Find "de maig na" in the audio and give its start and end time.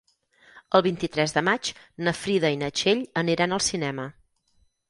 1.35-2.13